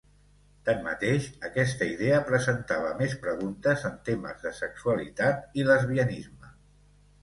[0.69, 6.57] Tanmateix, aquesta idea presentava més preguntes en temes de sexualitat i lesbianisme.